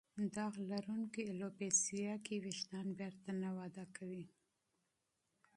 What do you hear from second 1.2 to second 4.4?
الوپیسیا کې وېښتان بېرته نه وده کوي.